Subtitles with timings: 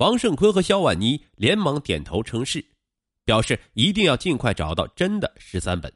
[0.00, 2.64] 王胜坤和肖婉妮连忙点头称是，
[3.22, 5.92] 表示一定要尽快找到真的十三本。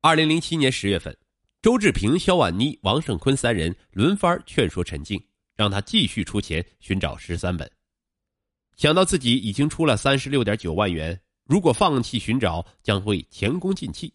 [0.00, 1.16] 二零零七年十月份，
[1.62, 5.22] 周志平、肖婉妮、王胜坤三人轮番劝说陈静，
[5.54, 7.70] 让他继续出钱寻找十三本。
[8.74, 14.12] 想到自己已经出了三十六点九万元，如果放弃寻找，将会前功尽弃。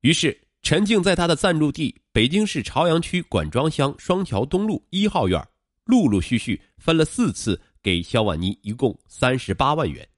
[0.00, 5.46] 于是，陈静在他的暂住地北京市朝阳区管庄乡双桥东路一号院，
[5.84, 10.08] 陆陆续续分了四次给肖婉妮，一共三十八万元，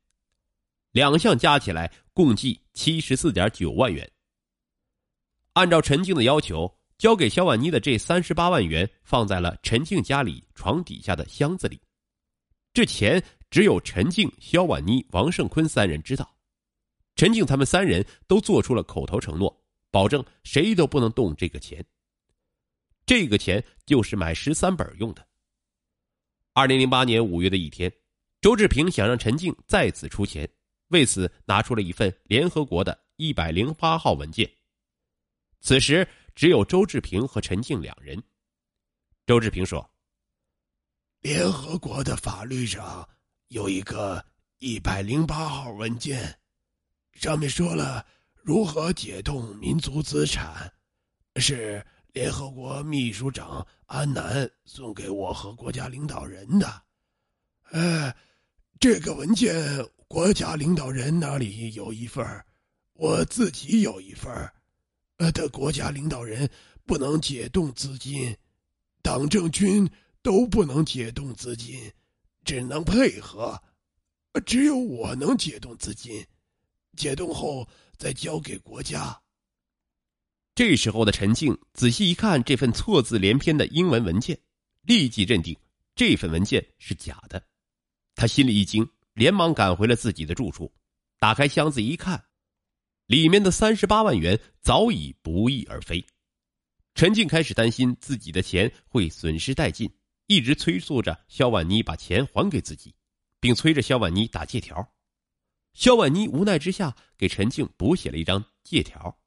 [0.93, 4.09] 两项加起来共计七十四点九万元。
[5.55, 11.81] 按照陈静的要求，交给肖婉妮的这三十八万元放在了陈静家里床底下的箱子里，
[12.73, 16.35] 这钱只有陈静、肖婉妮、王胜坤三人知道。
[17.17, 19.61] 陈静他们三人都做出了口头承诺。
[19.95, 21.87] 保证谁都不能动这个钱。
[23.07, 25.25] 这个钱就是买十三本用的。
[26.57, 27.93] 二零零八年五月的一天，
[28.41, 30.49] 周志平想让陈静再次出钱，
[30.91, 34.49] 为此拿出了一份联合国的一百零八号文件。
[35.61, 38.23] 此时只有周志平和陈静两人。
[39.27, 39.91] 周志平说
[41.23, 43.09] ：“联合国的法律上
[43.49, 44.25] 有一个
[44.59, 46.39] 一百零八号文件，
[47.15, 48.07] 上面说了。”
[48.45, 50.71] 如何解冻民族资产，
[51.37, 51.83] 是
[52.15, 56.83] 联合国秘书长安南送给我和国家领导人的。
[57.73, 58.15] 呃，
[58.79, 59.53] 这个文件
[60.07, 62.25] 国家领导人那里有一份
[62.93, 64.33] 我自己有一份
[65.17, 66.49] 呃，的国家领导人
[66.87, 68.37] 不能解冻资金，
[69.03, 69.91] 党政军
[70.23, 71.93] 都不能解冻资金，
[72.45, 73.61] 只能配合。
[74.47, 76.25] 只有我能解冻资金，
[76.97, 77.69] 解冻后。
[77.97, 79.17] 再交给国家。
[80.55, 84.39] 这时候的陈静仔细一看这份错字连篇的英文文件，
[84.83, 85.57] 立即认定
[85.97, 87.45] 这份文件是假的。
[88.15, 90.73] 他心里一惊，连忙赶回了自己的住处，
[91.19, 92.25] 打开箱子一看，
[93.07, 96.07] 里面的三十八万元早已不翼而飞。
[96.95, 99.93] 陈静开始担心自己的钱会损失殆尽，
[100.29, 102.95] 一直催促着肖婉妮把钱还给自己，
[103.41, 104.89] 并催着肖婉妮打借条。
[105.73, 109.19] 肖婉妮无奈之下，给陈静补写了一张借条，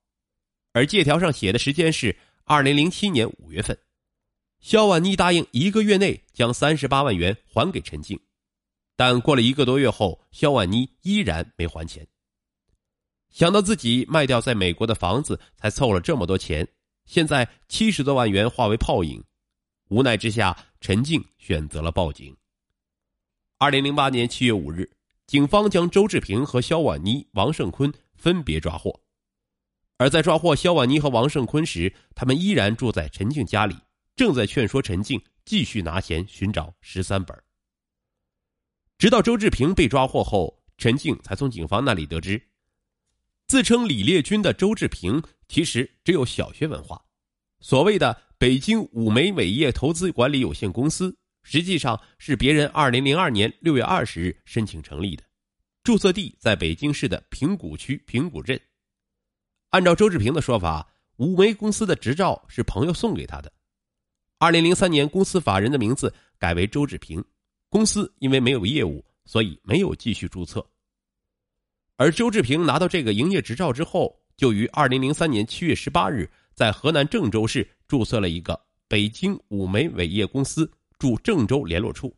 [0.78, 3.76] 而借条上写的时间是二零零七年五月份。
[4.60, 8.20] 肖婉妮答应一个月内将三十八万元还给陈静，
[8.96, 12.08] 但过了一个多月后，肖婉妮依然没还钱。
[13.32, 16.68] 想到自己卖掉在美国的房子才凑了这么多钱，
[17.06, 19.24] 现在七十多万元化为泡影，
[19.90, 22.38] 无奈之下，陈静选择了报警。
[23.58, 24.88] 二零零八年七月五日。
[25.26, 29.02] 警方将周志平和肖婉妮、王胜坤分别抓获，
[29.98, 33.76] 而在抓获肖婉妮和王胜坤时，他们依然住在陈静家里，
[34.16, 37.38] 正在劝说陈静继续拿钱寻找十三本。
[38.98, 42.42] 直到周志平被抓获后，陈静才从警方那里得知，
[43.48, 47.04] 自称李烈军的周志平其实只有小学文化，
[47.60, 51.18] 所谓的北京五煤伟业投资管理有限公司。
[51.50, 55.24] 实际上是别人二零零二年六月二十日申请成立的，
[55.82, 58.60] 注册地在北京市的平谷区平谷镇。
[59.70, 63.52] 按照周志平的说法，五煤公司的执照是朋友送给他的。
[64.38, 67.24] 二零零三年，公司法人的名字改为周志平，
[67.70, 70.66] 公司因为没有业务，所以没有继续注册。
[71.96, 80.72] 而周志平拿到这个营业执照之后，就于二零零三年七月十八日在河南郑州市注册了一个北京五煤伟业公司。
[81.00, 82.12] 驻郑州联络处，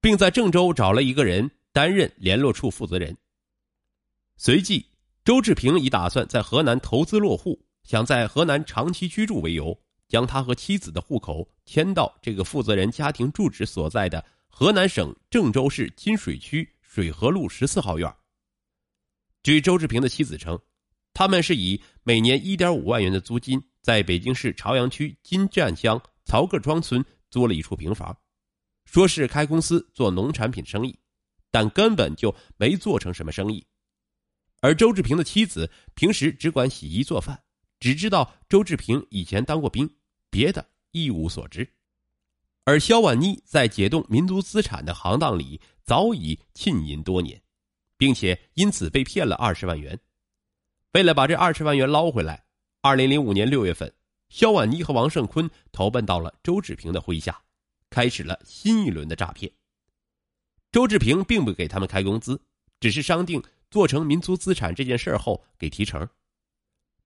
[0.00, 3.16] 并在郑州找了一个人担任联络处负责人。
[4.36, 4.84] 随即，
[5.28, 9.78] 周志平以打算在河南投资落户，想在河南长期居住为由，
[10.08, 18.10] 将他和妻子的户口迁到这个负责人家庭住址所在的河南省郑州市金水区水河路十四号院。
[19.42, 20.58] 据周志平的妻子称，
[21.12, 27.04] 他们是以每年一点五万元的租金，在北京市朝阳区金站乡曹各庄村。
[27.28, 28.16] 租了一处平房，
[28.86, 30.98] 说是开公司做农产品生意，
[31.50, 33.62] 但根本就没做成什么生意。
[34.60, 37.42] 而周志平的妻子平时只管洗衣做饭，
[37.78, 39.88] 只知道周志平以前当过兵，
[40.30, 41.68] 别的一无所知。
[42.64, 47.40] 而肖婉妮在解冻民族资产的行当里早已浸淫多年，
[47.96, 49.98] 并且因此被骗了二十万元。
[50.92, 52.44] 为了把这二十万元捞回来，
[52.80, 53.92] 二零零五年六月份。
[54.28, 57.40] 肖婉妮和王胜坤投奔到了周志平的麾下，
[57.88, 59.50] 开始了新一轮的诈骗。
[60.70, 62.38] 周志平并不给他们开工资，
[62.78, 66.08] 只是商定做成民族资产这件事后给提成。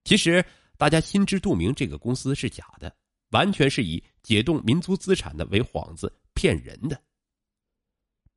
[0.05, 0.45] 其实
[0.77, 2.95] 大家心知肚明，这个公司是假的，
[3.31, 7.01] 完全是以解冻民族资产的为幌子骗人的。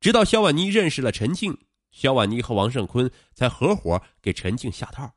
[0.00, 1.56] 直到肖婉妮认识了陈静，
[1.90, 5.12] 肖婉妮和王胜坤才合伙给陈静下套。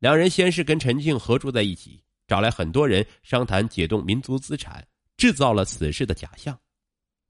[0.00, 4.86] 两人先是跟陈静合住在一起，找来很多人商谈解冻民族资产，
[5.16, 6.58] 制造了此事的假象。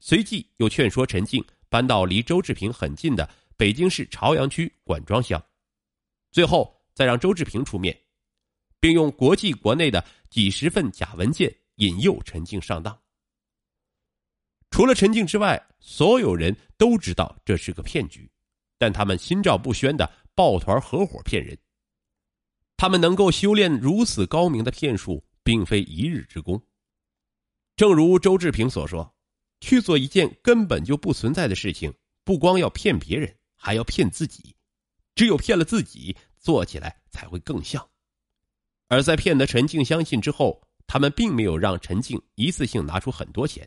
[0.01, 5.43] 随即又劝说陈静搬到离周志平很近的北京市朝阳区管庄乡，
[6.33, 7.99] 最后再让周志平出面，
[8.81, 12.99] 并用国际国内的几十份假文件引诱陈静上当。
[14.71, 18.29] 除了陈静之外，所有人都知道这是个骗局，
[18.77, 21.57] 但他们心照不宣的抱团合伙骗人。
[22.77, 26.61] 他们能够修炼如此高明的骗术，并非一日之功。
[27.77, 29.15] 正如周志平所说
[29.61, 33.33] ：“去做一件根本就不存在的事情，不光要骗别人，
[33.65, 34.55] 还要骗自己。
[35.15, 37.89] 只有骗了自己，做起来才会更像。”
[38.89, 43.67] 而在骗得陈静相信之后，他们并没有让陈静一次性拿出很多钱。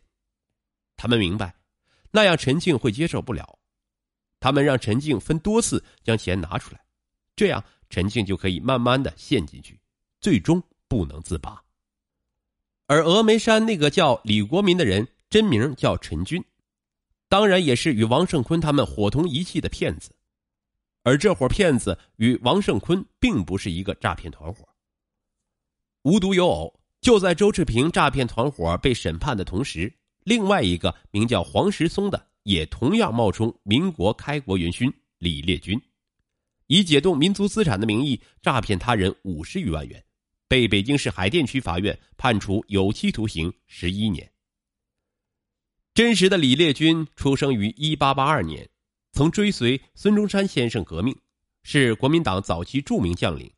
[0.95, 1.55] 他们明白，
[2.11, 3.57] 那样陈静会接受不了。
[4.39, 6.81] 他们让陈静分多次将钱拿出来，
[7.35, 9.79] 这样陈静就可以慢慢的陷进去，
[10.21, 11.63] 最终不能自拔。
[12.85, 16.44] 而峨眉山那个叫李国民的人，真名叫陈军，
[17.29, 20.12] 当然也是与王胜坤他们伙同一气的骗子。
[21.03, 24.68] 而这伙骗子与王胜坤并不是一个诈骗团伙。
[26.03, 29.94] 无独有偶，就在周志平诈骗团伙被审判的同时。
[30.24, 35.81] 另外一个名叫黄石松的，也同样冒充民国开国元勋李烈钧，
[36.68, 40.03] 以解冻民族资产的名义诈骗他人五十余万元，
[40.50, 44.30] 被北京市海淀区法院判处有期徒刑十一年。
[45.97, 48.69] 真实的李烈钧出生于一八八二年，
[49.13, 51.17] 曾追随孙中山先生革命，
[51.63, 53.51] 是国民党早期著名将领。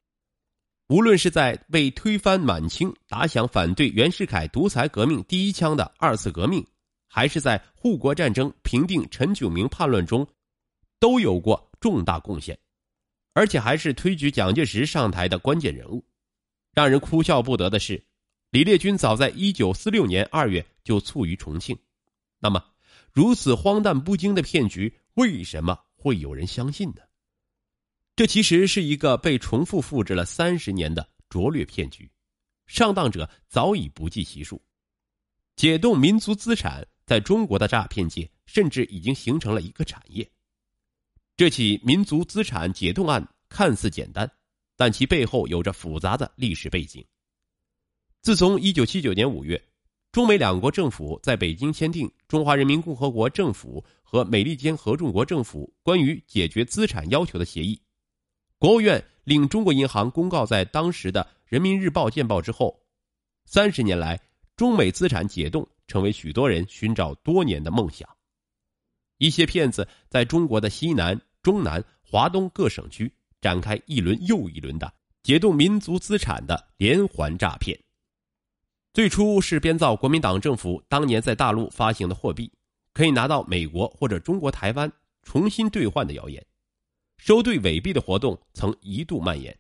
[0.87, 6.65] 无论是在为推翻满清、打响反对袁世凯独裁革命第一枪的二次革命，
[7.09, 10.25] 还是在护国战争平定陈炯明叛乱中，
[10.97, 12.57] 都有过重大贡献，
[13.33, 16.01] 而且还是推举蒋介石上台的关键人物。
[16.73, 18.01] 让人哭笑不得的是，
[18.51, 21.77] 李烈钧早在一九四六年二月就卒于重庆。
[22.39, 22.63] 那么，
[23.11, 27.01] 如此荒诞不经的骗局，为什么会有人相信呢？
[28.15, 32.09] 这其实是一个被重复复制了三十年的拙劣骗局，
[32.67, 34.61] 上当者早已不计其数。
[35.55, 40.29] 解冻民族资产在中国的诈骗界甚至已经形成了一个产业。
[41.35, 44.29] 这起民族资产解冻案看似简单，
[44.77, 47.05] 但其背后有着复杂的历史背景。
[48.21, 49.68] 自从一九七九年五月，
[50.11, 57.75] 中美两国政府在北京签订《中华人民共和国政府和美利坚合众国政府关于解决资产要求的协议》。
[58.57, 62.79] 国务院令中国银行公告在当时的《人民日报》见报之后，
[63.45, 64.19] 三十年来，
[64.55, 68.09] 中美资产解冻成为许多人寻找多年的梦想。
[69.19, 74.91] 一些骗子在中国的西南、中南、华东各省区展开一轮又一轮的
[75.21, 77.79] 解冻民族资产的连环诈骗。
[78.91, 82.51] 最初是编造国民党政府当年在大陆发行的货币，
[82.93, 84.91] 可以拿到美国或者中国台湾
[85.21, 86.43] 重新兑换的谣言。
[87.17, 89.55] 收兑伪币的活动曾一度蔓延。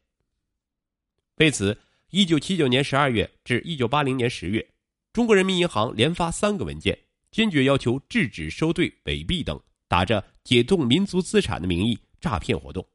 [1.35, 1.77] 为此，
[2.09, 4.67] 一九七九年十二月至一九八零年十月，
[5.13, 6.97] 中国人民银行连发三个文件，
[7.31, 12.85] 坚决要求制止收兑伪币等打着解冻民族资产的名义诈骗活动。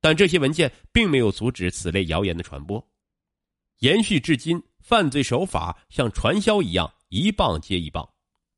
[0.00, 2.86] 但这些文件并没有阻止此类谣言的传播，
[3.80, 8.08] 延续至今，犯罪手法像传销一样一棒接一棒，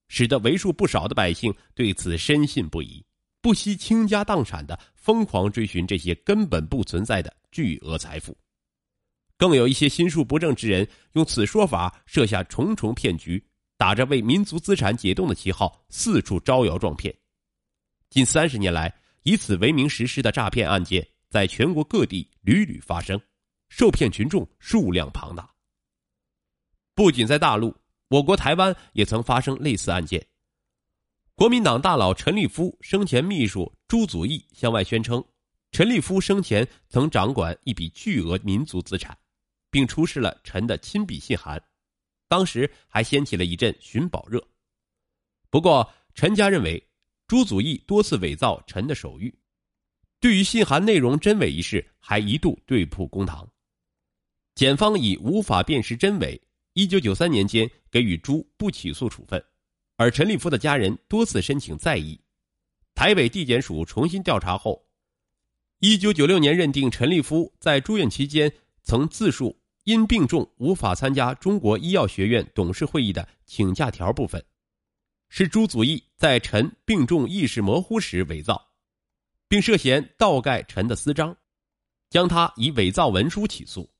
[0.08, 3.02] 使得为数不少的百姓对此深信不疑。
[3.40, 8.36] 不惜倾家荡产的疯狂追寻这些根本不存在的巨额财富，
[9.38, 13.42] 更有一些心术不正之人用此说法设下重重骗局，
[13.78, 17.14] 打着为民族资产解冻的旗号四处招摇撞骗。
[18.10, 23.18] 近三十年来，以此为名实施的诈骗案件在全国各地屡屡发生，
[23.70, 25.48] 受骗群众数量庞大。
[26.98, 27.72] 不仅在大陆，
[28.08, 30.26] 我国台湾也曾发生类似案件。
[31.36, 35.24] 国民党大佬陈立夫生前秘书朱祖义向外宣称，
[35.70, 39.16] 陈立夫生前曾掌管一笔巨额民族资产，
[39.70, 41.62] 并出示了陈的亲笔信函，
[42.26, 44.44] 当时还掀起了一阵寻宝热。
[45.50, 46.84] 不过，陈家认为
[47.28, 49.32] 朱祖义多次伪造陈的手谕，
[50.18, 53.48] 对于信函内容真伪一事还一度对簿公堂。
[54.56, 56.42] 检方以无法辨识真伪，
[56.78, 59.44] 一九九三年间给予朱不起诉处分。
[59.96, 62.20] 而陈立夫的家人多次申请再议，
[62.94, 64.80] 台北地检署重新调查后，
[65.80, 68.52] 一九九六年认定陈立夫在住院期间
[68.84, 74.40] 曾自述因病重无法参加中国医药学院董事会议的请假条部分，
[75.30, 78.64] 是朱祖义在陈病重意识模糊时伪造，
[79.48, 81.36] 并涉嫌盗盖陈的私章，
[82.08, 83.90] 将他以伪造文书起诉。